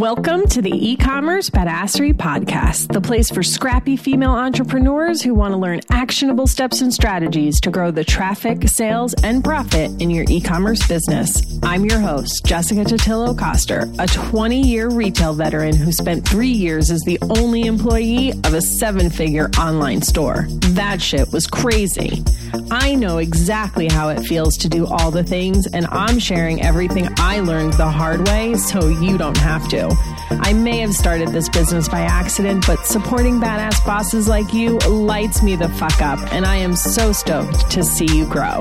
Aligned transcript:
Welcome 0.00 0.46
to 0.46 0.62
the 0.62 0.72
e 0.72 0.96
commerce 0.96 1.50
badassery 1.50 2.14
podcast, 2.14 2.90
the 2.90 3.02
place 3.02 3.30
for 3.30 3.42
scrappy 3.42 3.98
female 3.98 4.30
entrepreneurs 4.30 5.20
who 5.20 5.34
want 5.34 5.52
to 5.52 5.58
learn 5.58 5.80
actionable 5.90 6.46
steps 6.46 6.80
and 6.80 6.90
strategies 6.90 7.60
to 7.60 7.70
grow 7.70 7.90
the 7.90 8.02
traffic, 8.02 8.66
sales, 8.66 9.12
and 9.22 9.44
profit 9.44 9.90
in 10.00 10.08
your 10.08 10.24
e 10.30 10.40
commerce 10.40 10.88
business. 10.88 11.42
I'm 11.62 11.84
your 11.84 12.00
host, 12.00 12.46
Jessica 12.46 12.80
Totillo 12.80 13.38
Coster, 13.38 13.92
a 13.98 14.06
20 14.06 14.62
year 14.62 14.88
retail 14.88 15.34
veteran 15.34 15.76
who 15.76 15.92
spent 15.92 16.26
three 16.26 16.48
years 16.48 16.90
as 16.90 17.02
the 17.02 17.18
only 17.20 17.66
employee 17.66 18.30
of 18.30 18.54
a 18.54 18.62
seven 18.62 19.10
figure 19.10 19.50
online 19.58 20.00
store. 20.00 20.46
That 20.70 21.02
shit 21.02 21.30
was 21.30 21.46
crazy. 21.46 22.24
I 22.70 22.94
know 22.94 23.18
exactly 23.18 23.88
how 23.88 24.08
it 24.08 24.20
feels 24.20 24.56
to 24.58 24.68
do 24.70 24.86
all 24.86 25.10
the 25.10 25.24
things, 25.24 25.66
and 25.66 25.86
I'm 25.88 26.18
sharing 26.18 26.62
everything 26.62 27.06
I 27.18 27.40
learned 27.40 27.74
the 27.74 27.90
hard 27.90 28.26
way 28.28 28.54
so 28.54 28.88
you 28.88 29.18
don't 29.18 29.36
have 29.36 29.68
to. 29.68 29.89
I 30.30 30.52
may 30.52 30.78
have 30.78 30.94
started 30.94 31.28
this 31.28 31.48
business 31.48 31.88
by 31.88 32.00
accident, 32.00 32.66
but 32.66 32.86
supporting 32.86 33.40
badass 33.40 33.84
bosses 33.84 34.28
like 34.28 34.52
you 34.52 34.78
lights 34.78 35.42
me 35.42 35.56
the 35.56 35.68
fuck 35.68 36.00
up, 36.00 36.18
and 36.32 36.44
I 36.46 36.56
am 36.56 36.76
so 36.76 37.12
stoked 37.12 37.70
to 37.72 37.82
see 37.82 38.06
you 38.06 38.26
grow. 38.26 38.60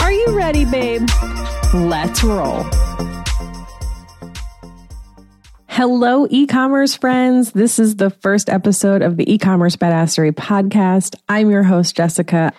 Are 0.00 0.12
you 0.12 0.26
ready, 0.36 0.64
babe? 0.64 1.08
Let's 1.74 2.22
roll. 2.22 2.64
Hello, 5.68 6.26
e 6.28 6.46
commerce 6.46 6.94
friends. 6.94 7.52
This 7.52 7.78
is 7.78 7.96
the 7.96 8.10
first 8.10 8.50
episode 8.50 9.00
of 9.00 9.16
the 9.16 9.32
e 9.32 9.38
commerce 9.38 9.74
badassery 9.74 10.32
podcast. 10.32 11.16
I'm 11.28 11.50
your 11.50 11.62
host, 11.62 11.96
Jessica. 11.96 12.52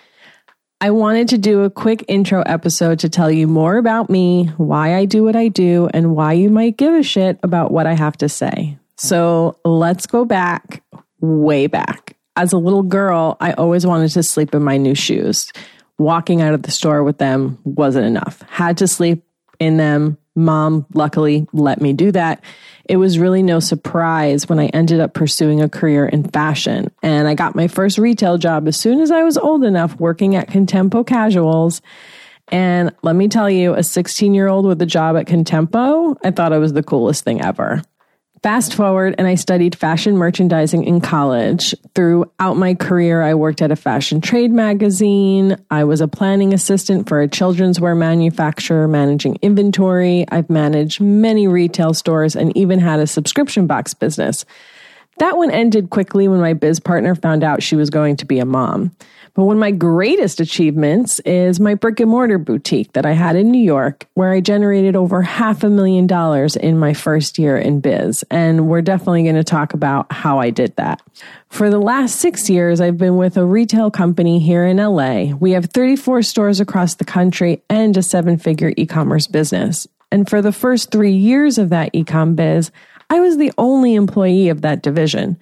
I 0.84 0.90
wanted 0.90 1.28
to 1.28 1.38
do 1.38 1.62
a 1.62 1.70
quick 1.70 2.04
intro 2.08 2.42
episode 2.42 2.98
to 2.98 3.08
tell 3.08 3.30
you 3.30 3.46
more 3.46 3.78
about 3.78 4.10
me, 4.10 4.50
why 4.58 4.96
I 4.96 5.06
do 5.06 5.24
what 5.24 5.34
I 5.34 5.48
do, 5.48 5.88
and 5.94 6.14
why 6.14 6.34
you 6.34 6.50
might 6.50 6.76
give 6.76 6.92
a 6.92 7.02
shit 7.02 7.40
about 7.42 7.70
what 7.70 7.86
I 7.86 7.94
have 7.94 8.18
to 8.18 8.28
say. 8.28 8.76
So 8.98 9.58
let's 9.64 10.04
go 10.04 10.26
back, 10.26 10.82
way 11.22 11.68
back. 11.68 12.18
As 12.36 12.52
a 12.52 12.58
little 12.58 12.82
girl, 12.82 13.38
I 13.40 13.54
always 13.54 13.86
wanted 13.86 14.10
to 14.10 14.22
sleep 14.22 14.54
in 14.54 14.62
my 14.62 14.76
new 14.76 14.94
shoes. 14.94 15.50
Walking 15.96 16.42
out 16.42 16.52
of 16.52 16.64
the 16.64 16.70
store 16.70 17.02
with 17.02 17.16
them 17.16 17.56
wasn't 17.64 18.04
enough. 18.04 18.42
Had 18.50 18.76
to 18.76 18.86
sleep 18.86 19.24
in 19.58 19.78
them. 19.78 20.18
Mom, 20.36 20.86
luckily, 20.94 21.46
let 21.52 21.80
me 21.80 21.92
do 21.92 22.10
that 22.12 22.42
it 22.86 22.96
was 22.96 23.18
really 23.18 23.42
no 23.42 23.60
surprise 23.60 24.48
when 24.48 24.58
I 24.58 24.66
ended 24.66 25.00
up 25.00 25.14
pursuing 25.14 25.62
a 25.62 25.68
career 25.68 26.06
in 26.06 26.24
fashion. 26.24 26.90
And 27.02 27.26
I 27.26 27.34
got 27.34 27.54
my 27.54 27.66
first 27.66 27.98
retail 27.98 28.36
job 28.38 28.68
as 28.68 28.78
soon 28.78 29.00
as 29.00 29.10
I 29.10 29.22
was 29.22 29.38
old 29.38 29.64
enough 29.64 29.98
working 29.98 30.36
at 30.36 30.48
Contempo 30.48 31.06
Casuals. 31.06 31.80
And 32.48 32.94
let 33.02 33.16
me 33.16 33.28
tell 33.28 33.48
you, 33.48 33.74
a 33.74 33.82
16 33.82 34.34
year 34.34 34.48
old 34.48 34.66
with 34.66 34.80
a 34.82 34.86
job 34.86 35.16
at 35.16 35.26
Contempo, 35.26 36.16
I 36.22 36.30
thought 36.30 36.52
it 36.52 36.58
was 36.58 36.74
the 36.74 36.82
coolest 36.82 37.24
thing 37.24 37.40
ever. 37.40 37.82
Fast 38.44 38.74
forward, 38.74 39.14
and 39.16 39.26
I 39.26 39.36
studied 39.36 39.74
fashion 39.74 40.18
merchandising 40.18 40.84
in 40.84 41.00
college. 41.00 41.74
Throughout 41.94 42.58
my 42.58 42.74
career, 42.74 43.22
I 43.22 43.32
worked 43.32 43.62
at 43.62 43.70
a 43.70 43.74
fashion 43.74 44.20
trade 44.20 44.52
magazine. 44.52 45.56
I 45.70 45.84
was 45.84 46.02
a 46.02 46.08
planning 46.08 46.52
assistant 46.52 47.08
for 47.08 47.22
a 47.22 47.26
children's 47.26 47.80
wear 47.80 47.94
manufacturer, 47.94 48.86
managing 48.86 49.38
inventory. 49.40 50.26
I've 50.30 50.50
managed 50.50 51.00
many 51.00 51.48
retail 51.48 51.94
stores 51.94 52.36
and 52.36 52.54
even 52.54 52.80
had 52.80 53.00
a 53.00 53.06
subscription 53.06 53.66
box 53.66 53.94
business. 53.94 54.44
That 55.18 55.36
one 55.36 55.50
ended 55.50 55.90
quickly 55.90 56.28
when 56.28 56.40
my 56.40 56.54
biz 56.54 56.80
partner 56.80 57.14
found 57.14 57.44
out 57.44 57.62
she 57.62 57.76
was 57.76 57.90
going 57.90 58.16
to 58.16 58.26
be 58.26 58.38
a 58.38 58.44
mom. 58.44 58.94
But 59.34 59.44
one 59.44 59.56
of 59.56 59.60
my 59.60 59.72
greatest 59.72 60.38
achievements 60.38 61.18
is 61.20 61.58
my 61.58 61.74
brick 61.74 61.98
and 61.98 62.08
mortar 62.08 62.38
boutique 62.38 62.92
that 62.92 63.04
I 63.04 63.12
had 63.12 63.34
in 63.34 63.50
New 63.50 63.62
York, 63.62 64.06
where 64.14 64.32
I 64.32 64.40
generated 64.40 64.94
over 64.94 65.22
half 65.22 65.64
a 65.64 65.68
million 65.68 66.06
dollars 66.06 66.54
in 66.54 66.78
my 66.78 66.94
first 66.94 67.36
year 67.36 67.56
in 67.56 67.80
biz. 67.80 68.24
And 68.30 68.68
we're 68.68 68.82
definitely 68.82 69.24
going 69.24 69.34
to 69.34 69.42
talk 69.42 69.74
about 69.74 70.12
how 70.12 70.38
I 70.38 70.50
did 70.50 70.76
that. 70.76 71.02
For 71.48 71.68
the 71.68 71.80
last 71.80 72.20
six 72.20 72.48
years, 72.48 72.80
I've 72.80 72.98
been 72.98 73.16
with 73.16 73.36
a 73.36 73.44
retail 73.44 73.90
company 73.90 74.38
here 74.38 74.64
in 74.64 74.76
LA. 74.76 75.34
We 75.34 75.52
have 75.52 75.66
34 75.66 76.22
stores 76.22 76.60
across 76.60 76.94
the 76.94 77.04
country 77.04 77.60
and 77.68 77.96
a 77.96 78.02
seven 78.02 78.38
figure 78.38 78.72
e 78.76 78.86
commerce 78.86 79.26
business. 79.26 79.88
And 80.14 80.30
for 80.30 80.40
the 80.40 80.52
first 80.52 80.92
three 80.92 81.10
years 81.12 81.58
of 81.58 81.70
that 81.70 81.92
ecom 81.92 82.36
biz, 82.36 82.70
I 83.10 83.18
was 83.18 83.36
the 83.36 83.52
only 83.58 83.96
employee 83.96 84.48
of 84.48 84.60
that 84.60 84.80
division. 84.80 85.40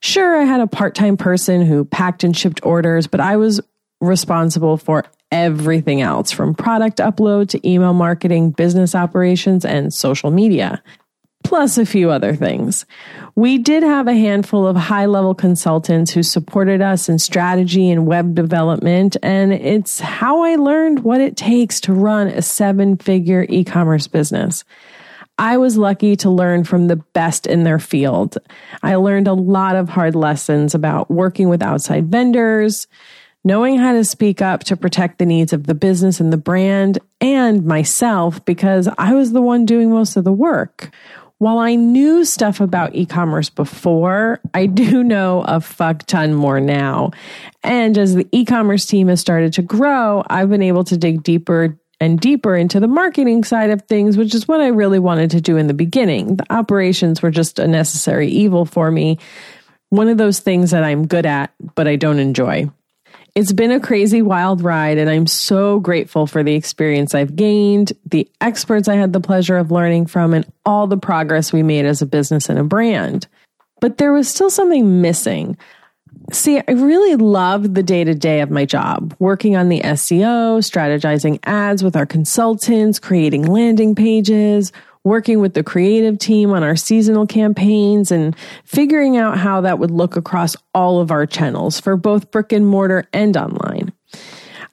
Sure, 0.00 0.36
I 0.36 0.42
had 0.42 0.60
a 0.60 0.66
part 0.66 0.96
time 0.96 1.16
person 1.16 1.64
who 1.64 1.84
packed 1.84 2.24
and 2.24 2.36
shipped 2.36 2.58
orders, 2.64 3.06
but 3.06 3.20
I 3.20 3.36
was 3.36 3.60
responsible 4.00 4.76
for 4.76 5.04
everything 5.30 6.02
else 6.02 6.32
from 6.32 6.52
product 6.52 6.98
upload 6.98 7.50
to 7.50 7.68
email 7.68 7.94
marketing, 7.94 8.50
business 8.50 8.92
operations, 8.92 9.64
and 9.64 9.94
social 9.94 10.32
media, 10.32 10.82
plus 11.48 11.78
a 11.78 11.86
few 11.86 12.10
other 12.10 12.34
things. 12.34 12.84
We 13.34 13.56
did 13.56 13.82
have 13.82 14.06
a 14.06 14.12
handful 14.12 14.66
of 14.66 14.76
high 14.76 15.06
level 15.06 15.34
consultants 15.34 16.10
who 16.10 16.22
supported 16.22 16.82
us 16.82 17.08
in 17.08 17.18
strategy 17.18 17.88
and 17.88 18.06
web 18.06 18.34
development, 18.34 19.16
and 19.22 19.54
it's 19.54 19.98
how 19.98 20.42
I 20.42 20.56
learned 20.56 21.04
what 21.04 21.22
it 21.22 21.38
takes 21.38 21.80
to 21.80 21.94
run 21.94 22.26
a 22.26 22.42
seven 22.42 22.98
figure 22.98 23.46
e 23.48 23.64
commerce 23.64 24.06
business. 24.06 24.62
I 25.38 25.56
was 25.56 25.78
lucky 25.78 26.16
to 26.16 26.28
learn 26.28 26.64
from 26.64 26.88
the 26.88 26.96
best 26.96 27.46
in 27.46 27.64
their 27.64 27.78
field. 27.78 28.36
I 28.82 28.96
learned 28.96 29.26
a 29.26 29.32
lot 29.32 29.74
of 29.74 29.88
hard 29.88 30.14
lessons 30.14 30.74
about 30.74 31.10
working 31.10 31.48
with 31.48 31.62
outside 31.62 32.10
vendors, 32.10 32.88
knowing 33.42 33.78
how 33.78 33.94
to 33.94 34.04
speak 34.04 34.42
up 34.42 34.64
to 34.64 34.76
protect 34.76 35.18
the 35.18 35.24
needs 35.24 35.54
of 35.54 35.66
the 35.66 35.74
business 35.74 36.20
and 36.20 36.30
the 36.30 36.36
brand 36.36 36.98
and 37.22 37.64
myself 37.64 38.44
because 38.44 38.86
I 38.98 39.14
was 39.14 39.32
the 39.32 39.40
one 39.40 39.64
doing 39.64 39.88
most 39.90 40.18
of 40.18 40.24
the 40.24 40.32
work. 40.32 40.90
While 41.38 41.58
I 41.58 41.76
knew 41.76 42.24
stuff 42.24 42.60
about 42.60 42.96
e 42.96 43.06
commerce 43.06 43.48
before, 43.48 44.40
I 44.54 44.66
do 44.66 45.04
know 45.04 45.42
a 45.46 45.60
fuck 45.60 46.04
ton 46.06 46.34
more 46.34 46.60
now. 46.60 47.12
And 47.62 47.96
as 47.96 48.14
the 48.14 48.26
e 48.32 48.44
commerce 48.44 48.86
team 48.86 49.08
has 49.08 49.20
started 49.20 49.52
to 49.54 49.62
grow, 49.62 50.24
I've 50.28 50.50
been 50.50 50.62
able 50.62 50.84
to 50.84 50.96
dig 50.96 51.22
deeper 51.22 51.78
and 52.00 52.20
deeper 52.20 52.56
into 52.56 52.80
the 52.80 52.88
marketing 52.88 53.44
side 53.44 53.70
of 53.70 53.82
things, 53.82 54.16
which 54.16 54.34
is 54.34 54.46
what 54.46 54.60
I 54.60 54.68
really 54.68 54.98
wanted 54.98 55.30
to 55.32 55.40
do 55.40 55.56
in 55.56 55.66
the 55.66 55.74
beginning. 55.74 56.36
The 56.36 56.52
operations 56.52 57.22
were 57.22 57.30
just 57.30 57.58
a 57.58 57.66
necessary 57.66 58.28
evil 58.28 58.64
for 58.64 58.90
me. 58.90 59.18
One 59.90 60.08
of 60.08 60.18
those 60.18 60.40
things 60.40 60.70
that 60.70 60.84
I'm 60.84 61.06
good 61.06 61.26
at, 61.26 61.52
but 61.74 61.88
I 61.88 61.96
don't 61.96 62.18
enjoy. 62.18 62.70
It's 63.34 63.52
been 63.52 63.70
a 63.70 63.80
crazy 63.80 64.22
wild 64.22 64.62
ride, 64.62 64.98
and 64.98 65.08
I'm 65.08 65.26
so 65.26 65.80
grateful 65.80 66.26
for 66.26 66.42
the 66.42 66.54
experience 66.54 67.14
I've 67.14 67.36
gained, 67.36 67.92
the 68.04 68.28
experts 68.40 68.88
I 68.88 68.96
had 68.96 69.12
the 69.12 69.20
pleasure 69.20 69.56
of 69.56 69.70
learning 69.70 70.06
from, 70.06 70.34
and 70.34 70.50
all 70.66 70.86
the 70.86 70.96
progress 70.96 71.52
we 71.52 71.62
made 71.62 71.84
as 71.84 72.02
a 72.02 72.06
business 72.06 72.48
and 72.48 72.58
a 72.58 72.64
brand. 72.64 73.28
But 73.80 73.98
there 73.98 74.12
was 74.12 74.28
still 74.28 74.50
something 74.50 75.00
missing. 75.00 75.56
See, 76.32 76.58
I 76.58 76.72
really 76.72 77.16
love 77.16 77.74
the 77.74 77.82
day 77.82 78.04
to 78.04 78.14
day 78.14 78.40
of 78.40 78.50
my 78.50 78.64
job, 78.64 79.14
working 79.18 79.56
on 79.56 79.68
the 79.68 79.80
SEO, 79.80 80.58
strategizing 80.58 81.38
ads 81.44 81.82
with 81.82 81.96
our 81.96 82.06
consultants, 82.06 82.98
creating 82.98 83.46
landing 83.46 83.94
pages, 83.94 84.72
working 85.04 85.40
with 85.40 85.54
the 85.54 85.62
creative 85.62 86.18
team 86.18 86.50
on 86.50 86.62
our 86.62 86.76
seasonal 86.76 87.26
campaigns, 87.26 88.10
and 88.10 88.36
figuring 88.64 89.16
out 89.16 89.38
how 89.38 89.60
that 89.60 89.78
would 89.78 89.90
look 89.90 90.16
across 90.16 90.56
all 90.74 91.00
of 91.00 91.10
our 91.10 91.26
channels 91.26 91.80
for 91.80 91.96
both 91.96 92.30
brick 92.30 92.52
and 92.52 92.66
mortar 92.66 93.04
and 93.12 93.36
online. 93.36 93.92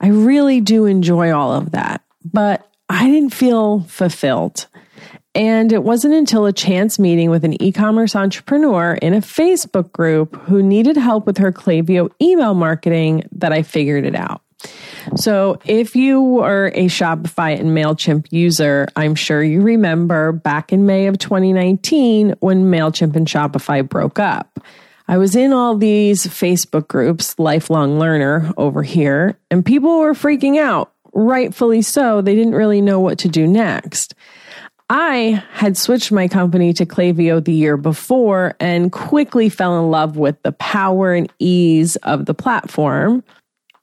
I 0.00 0.08
really 0.08 0.60
do 0.60 0.86
enjoy 0.86 1.32
all 1.32 1.52
of 1.52 1.72
that, 1.72 2.02
but 2.24 2.70
I 2.88 3.06
didn't 3.06 3.34
feel 3.34 3.80
fulfilled. 3.80 4.66
And 5.34 5.70
it 5.70 5.82
wasn't 5.82 6.14
until 6.14 6.46
a 6.46 6.52
chance 6.52 6.98
meeting 6.98 7.28
with 7.28 7.44
an 7.44 7.62
e 7.62 7.70
commerce 7.70 8.16
entrepreneur 8.16 8.94
in 8.94 9.12
a 9.12 9.20
Facebook 9.20 9.92
group 9.92 10.34
who 10.42 10.62
needed 10.62 10.96
help 10.96 11.26
with 11.26 11.36
her 11.36 11.52
Klaviyo 11.52 12.10
email 12.22 12.54
marketing 12.54 13.28
that 13.32 13.52
I 13.52 13.62
figured 13.62 14.06
it 14.06 14.14
out. 14.14 14.40
So, 15.14 15.58
if 15.64 15.94
you 15.94 16.20
were 16.20 16.72
a 16.74 16.86
Shopify 16.86 17.58
and 17.58 17.70
MailChimp 17.70 18.26
user, 18.30 18.88
I'm 18.96 19.14
sure 19.14 19.42
you 19.42 19.62
remember 19.62 20.32
back 20.32 20.72
in 20.72 20.86
May 20.86 21.06
of 21.06 21.18
2019 21.18 22.34
when 22.40 22.64
MailChimp 22.64 23.14
and 23.14 23.26
Shopify 23.26 23.88
broke 23.88 24.18
up. 24.18 24.58
I 25.08 25.18
was 25.18 25.36
in 25.36 25.52
all 25.52 25.76
these 25.76 26.26
Facebook 26.26 26.88
groups, 26.88 27.38
lifelong 27.38 27.98
learner 27.98 28.52
over 28.56 28.82
here, 28.82 29.38
and 29.50 29.64
people 29.64 30.00
were 30.00 30.14
freaking 30.14 30.58
out. 30.58 30.92
Rightfully 31.12 31.82
so. 31.82 32.20
They 32.20 32.34
didn't 32.34 32.54
really 32.54 32.80
know 32.80 33.00
what 33.00 33.18
to 33.20 33.28
do 33.28 33.46
next. 33.46 34.14
I 34.88 35.42
had 35.52 35.76
switched 35.76 36.12
my 36.12 36.28
company 36.28 36.72
to 36.74 36.86
Klaviyo 36.86 37.44
the 37.44 37.52
year 37.52 37.76
before 37.76 38.54
and 38.60 38.92
quickly 38.92 39.48
fell 39.48 39.78
in 39.78 39.90
love 39.90 40.16
with 40.16 40.40
the 40.42 40.52
power 40.52 41.12
and 41.12 41.32
ease 41.38 41.96
of 41.96 42.26
the 42.26 42.34
platform. 42.34 43.24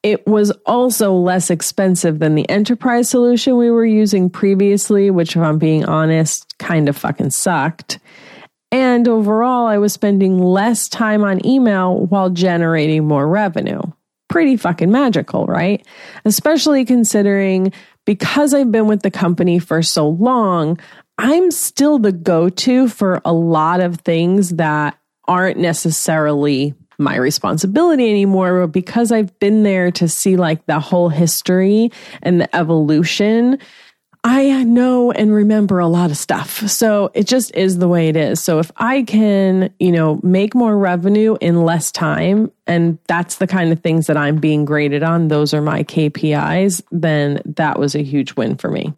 It 0.04 0.28
was 0.28 0.52
also 0.66 1.14
less 1.14 1.50
expensive 1.50 2.20
than 2.20 2.36
the 2.36 2.50
enterprise 2.50 3.10
solution 3.10 3.58
we 3.58 3.72
were 3.72 3.86
using 3.86 4.30
previously, 4.30 5.10
which, 5.10 5.36
if 5.36 5.42
I'm 5.42 5.58
being 5.58 5.86
honest, 5.86 6.58
kind 6.60 6.90
of 6.90 6.98
fucking 6.98 7.30
sucked. 7.30 8.00
And 8.70 9.08
overall, 9.08 9.66
I 9.66 9.78
was 9.78 9.94
spending 9.94 10.40
less 10.40 10.90
time 10.90 11.24
on 11.24 11.46
email 11.46 12.06
while 12.08 12.30
generating 12.30 13.08
more 13.08 13.28
revenue. 13.28 13.82
Pretty 14.28 14.58
fucking 14.58 14.92
magical, 14.92 15.46
right? 15.46 15.86
Especially 16.26 16.84
considering 16.84 17.72
because 18.06 18.54
I've 18.54 18.72
been 18.72 18.88
with 18.88 19.04
the 19.04 19.12
company 19.12 19.60
for 19.60 19.82
so 19.82 20.10
long, 20.10 20.80
I'm 21.18 21.52
still 21.52 22.00
the 22.00 22.12
go 22.12 22.50
to 22.50 22.88
for 22.90 23.22
a 23.24 23.32
lot 23.32 23.80
of 23.80 24.02
things 24.02 24.50
that 24.52 24.98
aren't 25.28 25.60
necessarily 25.60 26.74
my 27.04 27.16
responsibility 27.16 28.10
anymore 28.10 28.62
but 28.62 28.72
because 28.72 29.12
I've 29.12 29.38
been 29.40 29.64
there 29.64 29.92
to 29.92 30.08
see 30.08 30.38
like 30.38 30.66
the 30.66 30.80
whole 30.80 31.10
history 31.10 31.92
and 32.22 32.42
the 32.42 32.56
evolution 32.56 33.60
I 34.26 34.64
know 34.64 35.12
and 35.12 35.34
remember 35.34 35.80
a 35.80 35.88
lot 35.88 36.10
of 36.10 36.18
stuff. 36.18 36.70
So 36.70 37.12
it 37.14 37.28
just 37.28 37.54
is 37.56 37.78
the 37.78 37.90
way 37.90 38.08
it 38.08 38.16
is. 38.16 38.42
So 38.42 38.60
if 38.60 38.72
I 38.78 39.04
can, 39.04 39.74
you 39.80 39.92
know, 39.92 40.22
make 40.24 40.56
more 40.56 40.78
revenue 40.78 41.36
in 41.42 41.64
less 41.64 41.92
time, 41.92 42.50
and 42.66 42.98
that's 43.08 43.38
the 43.38 43.48
kind 43.48 43.74
of 43.74 43.82
things 43.82 44.08
that 44.08 44.16
I'm 44.16 44.38
being 44.38 44.64
graded 44.64 45.04
on, 45.04 45.28
those 45.28 45.54
are 45.54 45.62
my 45.62 45.84
KPIs, 45.84 46.82
then 46.90 47.42
that 47.46 47.78
was 47.78 47.96
a 47.96 48.04
huge 48.04 48.36
win 48.36 48.56
for 48.56 48.72
me. 48.72 48.94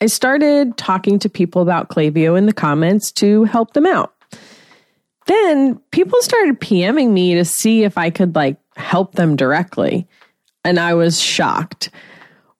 I 0.00 0.06
started 0.06 0.78
talking 0.78 1.18
to 1.18 1.28
people 1.28 1.60
about 1.60 1.90
Klaviyo 1.90 2.38
in 2.38 2.46
the 2.46 2.54
comments 2.54 3.12
to 3.12 3.44
help 3.44 3.74
them 3.74 3.84
out. 3.84 4.14
Then 5.30 5.78
people 5.92 6.20
started 6.22 6.58
PMing 6.58 7.12
me 7.12 7.36
to 7.36 7.44
see 7.44 7.84
if 7.84 7.96
I 7.96 8.10
could 8.10 8.34
like 8.34 8.56
help 8.74 9.14
them 9.14 9.36
directly. 9.36 10.08
And 10.64 10.76
I 10.76 10.94
was 10.94 11.20
shocked. 11.20 11.90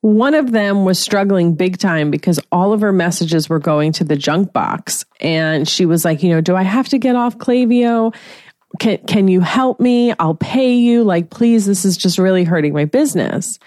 One 0.03 0.35
of 0.35 0.53
them 0.53 0.85
was 0.85 1.01
struggling 1.01 1.57
big 1.57 1.79
time 1.79 2.13
because 2.13 2.39
all 2.53 2.73
of 2.73 2.81
her 2.83 2.93
messages 2.93 3.49
were 3.49 3.59
going 3.59 3.91
to 3.95 4.05
the 4.05 4.15
junk 4.15 4.53
box. 4.53 5.05
And 5.19 5.69
she 5.69 5.85
was 5.85 6.05
like, 6.05 6.23
you 6.23 6.31
know, 6.31 6.41
do 6.41 6.55
I 6.55 6.63
have 6.63 6.89
to 6.91 6.99
get 6.99 7.17
off 7.17 7.39
Klaviyo? 7.39 8.15
Can, 8.79 8.99
can 8.99 9.27
you 9.27 9.41
help 9.41 9.81
me? 9.81 10.15
I'll 10.21 10.37
pay 10.37 10.75
you. 10.75 11.03
Like, 11.03 11.29
please, 11.29 11.67
this 11.67 11.85
is 11.85 11.97
just 11.97 12.19
really 12.19 12.45
hurting 12.45 12.73
my 12.73 12.85
business. 12.85 13.59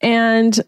And 0.00 0.58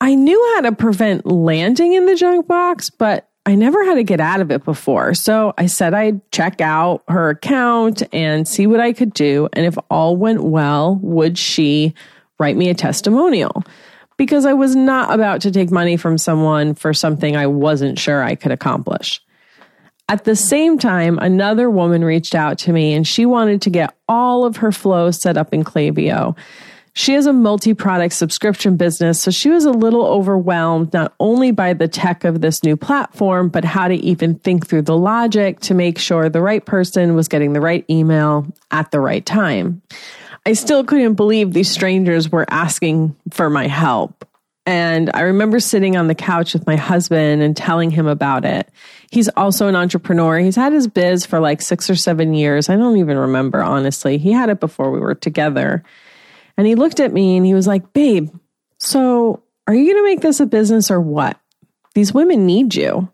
I 0.00 0.14
knew 0.14 0.52
how 0.54 0.60
to 0.60 0.72
prevent 0.72 1.26
landing 1.26 1.94
in 1.94 2.06
the 2.06 2.14
junk 2.14 2.46
box, 2.46 2.90
but 2.90 3.29
I 3.50 3.56
never 3.56 3.84
had 3.84 3.96
to 3.96 4.04
get 4.04 4.20
out 4.20 4.40
of 4.40 4.50
it 4.50 4.64
before. 4.64 5.12
So 5.14 5.52
I 5.58 5.66
said 5.66 5.92
I'd 5.92 6.30
check 6.30 6.60
out 6.60 7.02
her 7.08 7.30
account 7.30 8.02
and 8.12 8.46
see 8.46 8.66
what 8.66 8.80
I 8.80 8.92
could 8.92 9.12
do. 9.12 9.48
And 9.52 9.66
if 9.66 9.76
all 9.90 10.16
went 10.16 10.44
well, 10.44 10.98
would 11.02 11.36
she 11.36 11.94
write 12.38 12.56
me 12.56 12.68
a 12.70 12.74
testimonial? 12.74 13.64
because 14.20 14.44
I 14.44 14.52
was 14.52 14.76
not 14.76 15.14
about 15.14 15.40
to 15.40 15.50
take 15.50 15.70
money 15.70 15.96
from 15.96 16.18
someone 16.18 16.74
for 16.74 16.92
something 16.92 17.36
I 17.36 17.46
wasn't 17.46 17.98
sure 17.98 18.22
I 18.22 18.34
could 18.34 18.52
accomplish. 18.52 19.18
At 20.10 20.24
the 20.24 20.36
same 20.36 20.76
time, 20.76 21.18
another 21.18 21.70
woman 21.70 22.04
reached 22.04 22.34
out 22.34 22.58
to 22.58 22.72
me 22.74 22.92
and 22.92 23.08
she 23.08 23.24
wanted 23.24 23.62
to 23.62 23.70
get 23.70 23.96
all 24.10 24.44
of 24.44 24.58
her 24.58 24.72
flows 24.72 25.18
set 25.22 25.38
up 25.38 25.54
in 25.54 25.64
Klaviyo. 25.64 26.36
She 26.92 27.12
has 27.12 27.26
a 27.26 27.32
multi 27.32 27.72
product 27.74 28.14
subscription 28.14 28.76
business, 28.76 29.20
so 29.20 29.30
she 29.30 29.48
was 29.48 29.64
a 29.64 29.70
little 29.70 30.04
overwhelmed 30.04 30.92
not 30.92 31.14
only 31.20 31.52
by 31.52 31.72
the 31.72 31.88
tech 31.88 32.24
of 32.24 32.40
this 32.40 32.64
new 32.64 32.76
platform, 32.76 33.48
but 33.48 33.64
how 33.64 33.88
to 33.88 33.94
even 33.94 34.34
think 34.36 34.66
through 34.66 34.82
the 34.82 34.96
logic 34.96 35.60
to 35.60 35.74
make 35.74 35.98
sure 35.98 36.28
the 36.28 36.40
right 36.40 36.64
person 36.64 37.14
was 37.14 37.28
getting 37.28 37.52
the 37.52 37.60
right 37.60 37.84
email 37.88 38.46
at 38.70 38.90
the 38.90 39.00
right 39.00 39.24
time. 39.24 39.82
I 40.46 40.54
still 40.54 40.84
couldn't 40.84 41.14
believe 41.14 41.52
these 41.52 41.70
strangers 41.70 42.30
were 42.30 42.46
asking 42.48 43.14
for 43.30 43.50
my 43.50 43.66
help. 43.66 44.26
And 44.66 45.10
I 45.14 45.22
remember 45.22 45.58
sitting 45.58 45.96
on 45.96 46.06
the 46.06 46.14
couch 46.14 46.54
with 46.54 46.66
my 46.66 46.76
husband 46.76 47.42
and 47.42 47.56
telling 47.56 47.90
him 47.90 48.06
about 48.06 48.44
it. 48.44 48.68
He's 49.10 49.28
also 49.30 49.68
an 49.68 49.76
entrepreneur. 49.76 50.38
He's 50.38 50.56
had 50.56 50.72
his 50.72 50.86
biz 50.86 51.26
for 51.26 51.40
like 51.40 51.62
six 51.62 51.90
or 51.90 51.96
seven 51.96 52.34
years. 52.34 52.68
I 52.68 52.76
don't 52.76 52.98
even 52.98 53.16
remember, 53.16 53.62
honestly. 53.62 54.18
He 54.18 54.32
had 54.32 54.48
it 54.48 54.60
before 54.60 54.90
we 54.90 55.00
were 55.00 55.14
together. 55.14 55.82
And 56.56 56.66
he 56.66 56.74
looked 56.74 57.00
at 57.00 57.12
me 57.12 57.36
and 57.36 57.46
he 57.46 57.54
was 57.54 57.66
like, 57.66 57.92
Babe, 57.92 58.30
so 58.78 59.42
are 59.66 59.74
you 59.74 59.84
going 59.84 60.04
to 60.04 60.10
make 60.10 60.20
this 60.20 60.40
a 60.40 60.46
business 60.46 60.90
or 60.90 61.00
what? 61.00 61.38
These 61.94 62.14
women 62.14 62.46
need 62.46 62.74
you. 62.74 63.10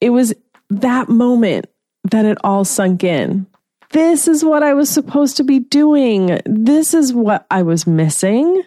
It 0.00 0.10
was 0.10 0.34
that 0.70 1.08
moment 1.08 1.66
that 2.04 2.24
it 2.24 2.38
all 2.42 2.64
sunk 2.64 3.04
in 3.04 3.46
this 3.90 4.28
is 4.28 4.44
what 4.44 4.62
I 4.62 4.74
was 4.74 4.88
supposed 4.88 5.36
to 5.38 5.44
be 5.44 5.58
doing. 5.58 6.40
This 6.46 6.94
is 6.94 7.12
what 7.12 7.46
I 7.50 7.62
was 7.62 7.86
missing. 7.86 8.62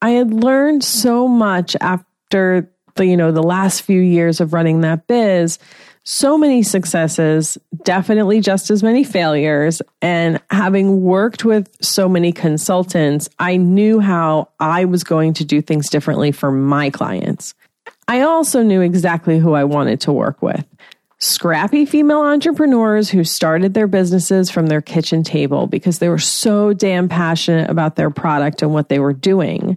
I 0.00 0.10
had 0.10 0.32
learned 0.32 0.84
so 0.84 1.26
much 1.26 1.76
after 1.80 2.70
the, 2.94 3.06
you 3.06 3.16
know, 3.16 3.32
the 3.32 3.42
last 3.42 3.82
few 3.82 4.00
years 4.00 4.40
of 4.40 4.52
running 4.52 4.82
that 4.82 5.06
biz. 5.06 5.58
So 6.08 6.38
many 6.38 6.62
successes, 6.62 7.58
definitely 7.82 8.40
just 8.40 8.70
as 8.70 8.80
many 8.80 9.02
failures. 9.02 9.82
And 10.00 10.40
having 10.50 11.02
worked 11.02 11.44
with 11.44 11.68
so 11.80 12.08
many 12.08 12.30
consultants, 12.30 13.28
I 13.40 13.56
knew 13.56 13.98
how 13.98 14.50
I 14.60 14.84
was 14.84 15.02
going 15.02 15.34
to 15.34 15.44
do 15.44 15.60
things 15.60 15.90
differently 15.90 16.30
for 16.30 16.52
my 16.52 16.90
clients. 16.90 17.54
I 18.06 18.20
also 18.20 18.62
knew 18.62 18.82
exactly 18.82 19.40
who 19.40 19.54
I 19.54 19.64
wanted 19.64 20.00
to 20.02 20.12
work 20.12 20.42
with 20.42 20.64
scrappy 21.18 21.86
female 21.86 22.20
entrepreneurs 22.20 23.10
who 23.10 23.24
started 23.24 23.74
their 23.74 23.86
businesses 23.86 24.48
from 24.48 24.66
their 24.66 24.82
kitchen 24.82 25.24
table 25.24 25.66
because 25.66 25.98
they 25.98 26.08
were 26.08 26.18
so 26.18 26.72
damn 26.72 27.08
passionate 27.08 27.68
about 27.68 27.96
their 27.96 28.10
product 28.10 28.62
and 28.62 28.72
what 28.72 28.88
they 28.88 28.98
were 28.98 29.14
doing. 29.14 29.76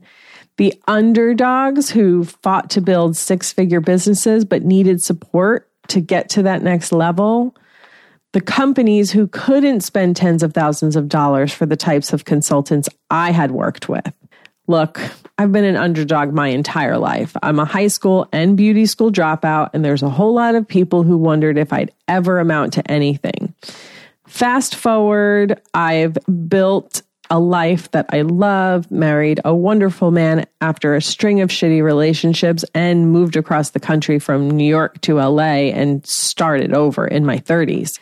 The 0.58 0.74
underdogs 0.88 1.90
who 1.90 2.26
fought 2.26 2.70
to 2.72 2.82
build 2.82 3.16
six 3.16 3.54
figure 3.54 3.80
businesses 3.80 4.44
but 4.44 4.64
needed 4.64 5.02
support 5.02 5.69
to 5.90 6.02
get 6.02 6.30
to 6.30 6.44
that 6.44 6.64
next 6.64 6.92
level. 6.92 7.56
The 8.34 8.42
companies 8.42 9.12
who 9.12 9.28
couldn't 9.28 9.82
spend 9.82 10.16
tens 10.16 10.44
of 10.44 10.54
thousands 10.54 10.96
of 10.96 11.10
dollars 11.10 11.52
for 11.52 11.66
the 11.66 11.76
types 11.76 12.14
of 12.14 12.26
consultants 12.26 12.88
I 13.10 13.32
had 13.32 13.52
worked 13.52 13.90
with. 13.90 14.14
Look, 14.68 15.02
I've 15.40 15.52
been 15.52 15.66
an 15.66 15.76
underdog 15.76 16.32
my 16.32 16.50
entire 16.50 17.00
life. 17.00 17.36
I'm 17.42 17.60
a 17.60 17.66
high 17.66 17.88
school 17.88 18.30
and 18.32 18.56
beauty 18.56 18.86
school 18.86 19.12
dropout, 19.12 19.72
and 19.74 19.84
there's 19.84 20.04
a 20.04 20.10
whole 20.10 20.36
lot 20.36 20.54
of 20.54 20.68
people 20.68 21.02
who 21.02 21.18
wondered 21.18 21.58
if 21.58 21.74
I'd 21.74 21.92
ever 22.08 22.38
amount 22.38 22.74
to 22.74 22.92
anything. 22.92 23.56
Fast 24.28 24.76
forward, 24.76 25.60
I've 25.74 26.20
built 26.48 27.02
a 27.30 27.40
life 27.40 27.92
that 27.92 28.08
I 28.10 28.22
love, 28.22 28.90
married 28.90 29.40
a 29.46 29.54
wonderful 29.54 30.12
man 30.12 30.46
after 30.62 30.96
a 30.96 31.02
string 31.02 31.42
of 31.42 31.50
shitty 31.50 31.84
relationships, 31.84 32.66
and 32.74 33.12
moved 33.12 33.36
across 33.36 33.72
the 33.72 33.80
country 33.80 34.20
from 34.20 34.50
New 34.50 34.68
York 34.68 35.00
to 35.02 35.16
LA 35.16 35.70
and 35.72 36.06
started 36.06 36.74
over 36.74 37.08
in 37.08 37.26
my 37.26 37.38
30s. 37.38 38.00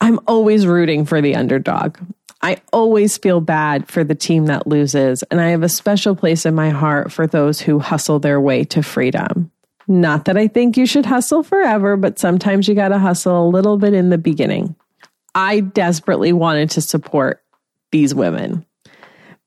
I'm 0.00 0.20
always 0.26 0.66
rooting 0.66 1.04
for 1.04 1.20
the 1.20 1.36
underdog. 1.36 1.98
I 2.42 2.58
always 2.72 3.16
feel 3.16 3.40
bad 3.40 3.88
for 3.88 4.04
the 4.04 4.14
team 4.14 4.46
that 4.46 4.66
loses, 4.66 5.22
and 5.24 5.40
I 5.40 5.48
have 5.48 5.62
a 5.62 5.68
special 5.68 6.14
place 6.14 6.44
in 6.44 6.54
my 6.54 6.70
heart 6.70 7.10
for 7.10 7.26
those 7.26 7.60
who 7.60 7.78
hustle 7.78 8.18
their 8.18 8.40
way 8.40 8.64
to 8.64 8.82
freedom. 8.82 9.50
Not 9.88 10.24
that 10.26 10.36
I 10.36 10.48
think 10.48 10.76
you 10.76 10.84
should 10.86 11.06
hustle 11.06 11.42
forever, 11.42 11.96
but 11.96 12.18
sometimes 12.18 12.68
you 12.68 12.74
got 12.74 12.88
to 12.88 12.98
hustle 12.98 13.46
a 13.46 13.48
little 13.48 13.78
bit 13.78 13.94
in 13.94 14.10
the 14.10 14.18
beginning. 14.18 14.74
I 15.34 15.60
desperately 15.60 16.32
wanted 16.32 16.70
to 16.70 16.80
support 16.80 17.42
these 17.92 18.14
women. 18.14 18.64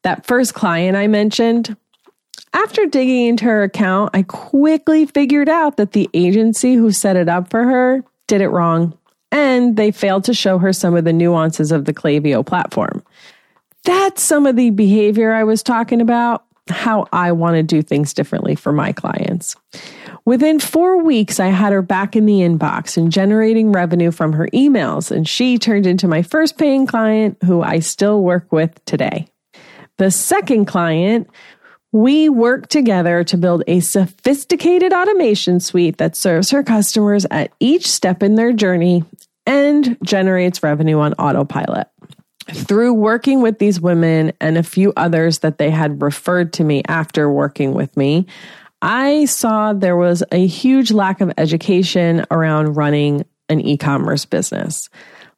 That 0.03 0.25
first 0.25 0.53
client 0.53 0.95
I 0.95 1.07
mentioned, 1.07 1.75
after 2.53 2.85
digging 2.85 3.27
into 3.27 3.45
her 3.45 3.63
account, 3.63 4.11
I 4.13 4.23
quickly 4.23 5.05
figured 5.05 5.49
out 5.49 5.77
that 5.77 5.91
the 5.91 6.09
agency 6.13 6.75
who 6.75 6.91
set 6.91 7.15
it 7.15 7.29
up 7.29 7.49
for 7.49 7.63
her 7.63 8.03
did 8.27 8.41
it 8.41 8.49
wrong 8.49 8.97
and 9.31 9.77
they 9.77 9.91
failed 9.91 10.23
to 10.25 10.33
show 10.33 10.57
her 10.57 10.73
some 10.73 10.95
of 10.95 11.03
the 11.03 11.13
nuances 11.13 11.71
of 11.71 11.85
the 11.85 11.93
Klaviyo 11.93 12.45
platform. 12.45 13.03
That's 13.83 14.23
some 14.23 14.45
of 14.45 14.55
the 14.55 14.71
behavior 14.71 15.33
I 15.33 15.43
was 15.43 15.63
talking 15.63 16.01
about, 16.01 16.45
how 16.69 17.07
I 17.11 17.31
want 17.31 17.55
to 17.55 17.63
do 17.63 17.81
things 17.81 18.13
differently 18.13 18.55
for 18.55 18.71
my 18.71 18.91
clients. 18.91 19.55
Within 20.25 20.59
four 20.59 21.03
weeks, 21.03 21.39
I 21.39 21.47
had 21.47 21.73
her 21.73 21.81
back 21.81 22.15
in 22.15 22.25
the 22.25 22.39
inbox 22.39 22.97
and 22.97 23.11
generating 23.11 23.71
revenue 23.71 24.11
from 24.11 24.33
her 24.33 24.47
emails, 24.53 25.11
and 25.11 25.27
she 25.27 25.57
turned 25.57 25.87
into 25.87 26.07
my 26.07 26.21
first 26.21 26.57
paying 26.57 26.85
client 26.85 27.37
who 27.43 27.61
I 27.61 27.79
still 27.79 28.21
work 28.21 28.51
with 28.51 28.83
today. 28.85 29.27
The 29.97 30.11
second 30.11 30.65
client 30.65 31.29
we 31.91 32.29
worked 32.29 32.69
together 32.69 33.23
to 33.23 33.37
build 33.37 33.63
a 33.67 33.79
sophisticated 33.79 34.93
automation 34.93 35.59
suite 35.59 35.97
that 35.97 36.15
serves 36.15 36.51
her 36.51 36.63
customers 36.63 37.25
at 37.31 37.51
each 37.59 37.89
step 37.89 38.21
in 38.21 38.35
their 38.35 38.53
journey 38.53 39.03
and 39.47 39.97
generates 40.03 40.61
revenue 40.61 40.99
on 40.99 41.13
autopilot. 41.13 41.87
Through 42.53 42.93
working 42.93 43.41
with 43.41 43.59
these 43.59 43.79
women 43.79 44.33
and 44.41 44.57
a 44.57 44.63
few 44.63 44.93
others 44.95 45.39
that 45.39 45.57
they 45.57 45.69
had 45.69 46.01
referred 46.01 46.53
to 46.53 46.63
me 46.63 46.83
after 46.87 47.29
working 47.29 47.73
with 47.73 47.95
me, 47.95 48.25
I 48.81 49.25
saw 49.25 49.73
there 49.73 49.97
was 49.97 50.23
a 50.31 50.45
huge 50.45 50.91
lack 50.91 51.21
of 51.21 51.31
education 51.37 52.25
around 52.31 52.75
running 52.75 53.25
an 53.49 53.59
e 53.59 53.77
commerce 53.77 54.25
business. 54.25 54.89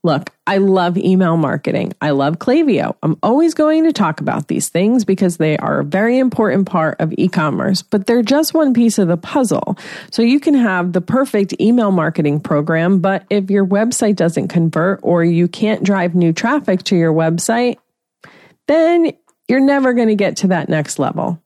Look, 0.04 0.32
I 0.48 0.58
love 0.58 0.98
email 0.98 1.38
marketing. 1.38 1.94
I 2.02 2.10
love 2.10 2.40
Klaviyo. 2.40 2.96
I'm 3.04 3.18
always 3.22 3.54
going 3.54 3.84
to 3.84 3.94
talk 3.94 4.20
about 4.20 4.48
these 4.48 4.70
things 4.70 5.06
because 5.06 5.38
they 5.38 5.58
are 5.58 5.82
a 5.82 5.86
very 5.86 6.18
important 6.18 6.68
part 6.68 7.00
of 7.00 7.14
e 7.18 7.28
commerce, 7.28 7.84
but 7.84 8.08
they're 8.08 8.24
just 8.24 8.56
one 8.56 8.74
piece 8.74 8.98
of 8.98 9.08
the 9.08 9.18
puzzle. 9.18 9.78
So 10.12 10.24
you 10.24 10.40
can 10.40 10.56
have 10.56 10.94
the 10.94 11.02
perfect 11.02 11.54
email 11.62 11.92
marketing 11.92 12.40
program, 12.40 13.00
but 13.00 13.26
if 13.30 13.52
your 13.52 13.66
website 13.66 14.16
doesn't 14.16 14.48
convert 14.48 15.02
or 15.04 15.24
you 15.24 15.48
can't 15.48 15.84
drive 15.84 16.16
new 16.16 16.34
traffic 16.34 16.82
to 16.86 16.96
your 16.96 17.14
website, 17.14 17.78
then 18.68 19.12
you're 19.48 19.60
never 19.60 19.94
going 19.94 20.08
to 20.08 20.16
get 20.16 20.38
to 20.38 20.48
that 20.48 20.68
next 20.68 20.98
level. 20.98 21.40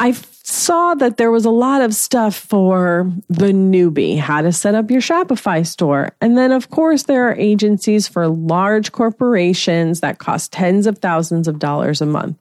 I 0.00 0.12
saw 0.12 0.94
that 0.94 1.16
there 1.16 1.30
was 1.30 1.44
a 1.44 1.50
lot 1.50 1.82
of 1.82 1.94
stuff 1.94 2.36
for 2.36 3.10
the 3.28 3.52
newbie, 3.52 4.18
how 4.18 4.42
to 4.42 4.52
set 4.52 4.74
up 4.74 4.90
your 4.90 5.00
Shopify 5.00 5.66
store. 5.66 6.12
And 6.20 6.38
then, 6.38 6.52
of 6.52 6.70
course, 6.70 7.04
there 7.04 7.28
are 7.28 7.34
agencies 7.34 8.06
for 8.06 8.28
large 8.28 8.92
corporations 8.92 10.00
that 10.00 10.18
cost 10.18 10.52
tens 10.52 10.86
of 10.86 10.98
thousands 10.98 11.48
of 11.48 11.58
dollars 11.58 12.00
a 12.00 12.06
month. 12.06 12.38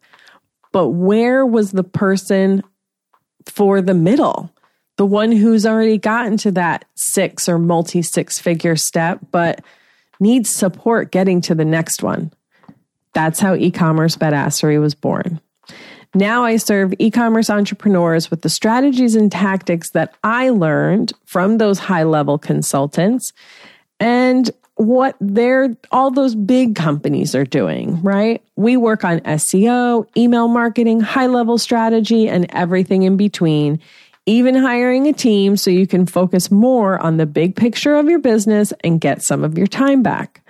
But 0.71 0.89
where 0.89 1.45
was 1.45 1.71
the 1.71 1.83
person 1.83 2.63
for 3.45 3.81
the 3.81 3.95
middle? 3.95 4.51
The 4.97 5.05
one 5.05 5.31
who's 5.31 5.65
already 5.65 5.97
gotten 5.97 6.37
to 6.37 6.51
that 6.51 6.85
six 6.95 7.49
or 7.49 7.57
multi 7.57 8.01
six 8.03 8.37
figure 8.39 8.75
step, 8.75 9.19
but 9.31 9.63
needs 10.19 10.49
support 10.49 11.11
getting 11.11 11.41
to 11.41 11.55
the 11.55 11.65
next 11.65 12.03
one. 12.03 12.31
That's 13.13 13.39
how 13.39 13.55
e 13.55 13.71
commerce 13.71 14.15
badassery 14.15 14.79
was 14.79 14.93
born. 14.93 15.39
Now 16.17 16.45
I 16.45 16.57
serve 16.57 16.95
e 16.97 17.12
commerce 17.12 17.47
entrepreneurs 17.47 18.31
with 18.31 18.41
the 18.41 18.50
strategies 18.50 19.15
and 19.15 19.31
tactics 19.31 19.91
that 19.91 20.15
I 20.24 20.50
learned 20.50 21.13
from 21.25 21.59
those 21.59 21.77
high 21.77 22.03
level 22.03 22.39
consultants 22.39 23.33
and 24.00 24.50
what 24.77 25.15
they're 25.21 25.77
all 25.91 26.09
those 26.09 26.33
big 26.33 26.75
companies 26.75 27.36
are 27.36 27.45
doing, 27.45 28.01
right? 28.01 28.41
We 28.55 28.77
work 28.77 29.03
on 29.03 29.19
SEO, 29.19 30.07
email 30.17 30.47
marketing, 30.47 31.01
high 31.01 31.27
level 31.27 31.59
strategy, 31.59 32.27
and 32.27 32.47
everything 32.50 33.03
in 33.03 33.15
between, 33.15 33.79
even 34.25 34.55
hiring 34.55 35.07
a 35.07 35.13
team 35.13 35.55
so 35.55 35.69
you 35.69 35.86
can 35.86 36.07
focus 36.07 36.50
more 36.50 36.97
on 36.97 37.17
the 37.17 37.27
big 37.27 37.55
picture 37.55 37.95
of 37.95 38.09
your 38.09 38.19
business 38.19 38.74
and 38.83 39.00
get 39.00 39.21
some 39.21 39.43
of 39.43 39.55
your 39.55 39.67
time 39.67 40.01
back. 40.01 40.41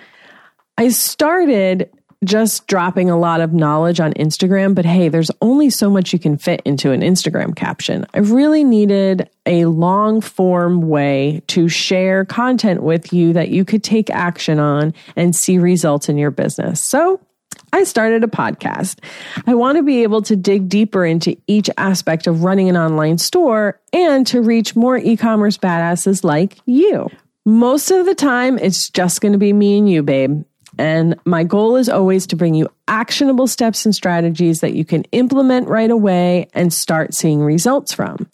I 0.78 0.90
started 0.90 1.90
just 2.24 2.68
dropping 2.68 3.10
a 3.10 3.18
lot 3.18 3.42
of 3.42 3.54
knowledge 3.54 4.00
on 4.00 4.14
Instagram, 4.14 4.74
but 4.74 4.86
hey, 4.86 5.08
there's 5.10 5.32
only 5.42 5.70
so 5.70 5.90
much 5.90 6.14
you 6.14 6.20
can 6.20 6.38
fit 6.38 6.62
into 6.66 6.92
an 6.92 7.02
Instagram 7.02 7.56
caption. 7.56 8.06
I 8.14 8.20
really 8.20 8.64
needed 8.64 9.30
a 9.46 9.66
long 9.66 10.22
form 10.22 10.82
way 10.82 11.44
to 11.48 11.70
share 11.70 12.26
content 12.26 12.82
with 12.82 13.14
you 13.14 13.34
that 13.34 13.50
you 13.50 13.64
could 13.66 13.84
take 13.84 14.10
action 14.10 14.60
on 14.60 14.94
and 15.16 15.36
see 15.36 15.58
results 15.60 16.10
in 16.10 16.18
your 16.18 16.32
business. 16.32 16.84
So 16.84 17.22
I 17.72 17.84
started 17.84 18.24
a 18.24 18.28
podcast. 18.28 19.00
I 19.46 19.54
want 19.54 19.78
to 19.78 19.84
be 19.84 20.04
able 20.04 20.22
to 20.24 20.36
dig 20.36 20.70
deeper 20.70 21.06
into 21.06 21.38
each 21.48 21.70
aspect 21.78 22.26
of 22.26 22.44
running 22.44 22.70
an 22.70 22.78
online 22.78 23.18
store 23.18 23.80
and 23.94 24.26
to 24.28 24.42
reach 24.42 24.76
more 24.76 24.98
e 24.98 25.18
commerce 25.18 25.58
badasses 25.58 26.24
like 26.24 26.58
you. 26.66 27.10
Most 27.46 27.92
of 27.92 28.06
the 28.06 28.16
time, 28.16 28.58
it's 28.58 28.90
just 28.90 29.22
going 29.22 29.32
to 29.32 29.38
be 29.38 29.54
me 29.54 29.78
and 29.78 29.90
you, 29.90 30.04
babe. 30.04 30.44
And 30.78 31.20
my 31.26 31.44
goal 31.44 31.76
is 31.76 31.90
always 31.90 32.28
to 32.28 32.36
bring 32.36 32.54
you 32.54 32.70
actionable 32.88 33.48
steps 33.48 33.86
and 33.86 33.94
strategies 33.94 34.62
that 34.62 34.74
you 34.74 34.86
can 34.86 35.04
implement 35.12 35.68
right 35.68 35.90
away 35.90 36.48
and 36.54 36.72
start 36.72 37.14
seeing 37.14 37.42
results 37.42 37.94
from. 37.94 38.30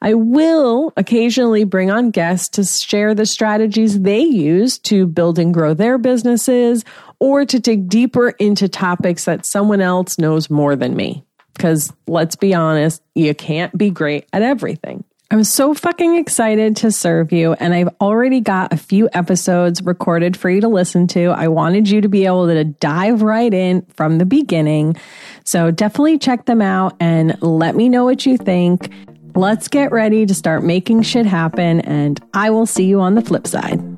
I 0.00 0.14
will 0.14 0.92
occasionally 0.96 1.64
bring 1.64 1.90
on 1.90 2.10
guests 2.10 2.48
to 2.50 2.64
share 2.64 3.14
the 3.14 3.26
strategies 3.26 4.00
they 4.00 4.20
use 4.20 4.78
to 4.80 5.06
build 5.06 5.38
and 5.38 5.52
grow 5.52 5.74
their 5.74 5.98
businesses 5.98 6.84
or 7.18 7.44
to 7.44 7.58
dig 7.58 7.88
deeper 7.88 8.30
into 8.30 8.68
topics 8.68 9.24
that 9.24 9.44
someone 9.44 9.80
else 9.80 10.18
knows 10.18 10.48
more 10.48 10.76
than 10.76 10.94
me. 10.94 11.24
Because 11.54 11.92
let's 12.06 12.36
be 12.36 12.54
honest, 12.54 13.02
you 13.16 13.34
can't 13.34 13.76
be 13.76 13.90
great 13.90 14.26
at 14.32 14.42
everything. 14.42 15.02
I'm 15.30 15.44
so 15.44 15.74
fucking 15.74 16.14
excited 16.14 16.76
to 16.76 16.90
serve 16.90 17.32
you, 17.32 17.52
and 17.52 17.74
I've 17.74 17.90
already 18.00 18.40
got 18.40 18.72
a 18.72 18.78
few 18.78 19.10
episodes 19.12 19.82
recorded 19.82 20.38
for 20.38 20.48
you 20.48 20.62
to 20.62 20.68
listen 20.68 21.06
to. 21.08 21.26
I 21.26 21.48
wanted 21.48 21.90
you 21.90 22.00
to 22.00 22.08
be 22.08 22.24
able 22.24 22.46
to 22.46 22.64
dive 22.64 23.20
right 23.20 23.52
in 23.52 23.82
from 23.94 24.16
the 24.16 24.24
beginning. 24.24 24.96
So 25.44 25.70
definitely 25.70 26.16
check 26.16 26.46
them 26.46 26.62
out 26.62 26.96
and 26.98 27.36
let 27.42 27.76
me 27.76 27.90
know 27.90 28.06
what 28.06 28.24
you 28.24 28.38
think. 28.38 28.90
Let's 29.34 29.68
get 29.68 29.92
ready 29.92 30.24
to 30.24 30.34
start 30.34 30.64
making 30.64 31.02
shit 31.02 31.26
happen, 31.26 31.82
and 31.82 32.18
I 32.32 32.48
will 32.48 32.64
see 32.64 32.86
you 32.86 33.00
on 33.00 33.14
the 33.14 33.20
flip 33.20 33.46
side. 33.46 33.97